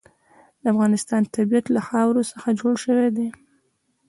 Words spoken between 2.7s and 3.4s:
شوی دی.